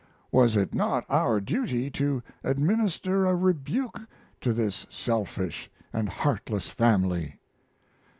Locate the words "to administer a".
1.91-3.35